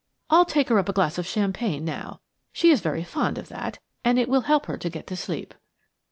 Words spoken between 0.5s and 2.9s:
her up a glass of champagne now. She is